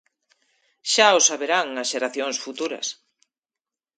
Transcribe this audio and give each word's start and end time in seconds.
Xa 0.91 1.07
o 1.17 1.21
saberán 1.29 1.67
as 1.81 1.87
xeracións 1.93 2.37
futuras. 2.45 2.87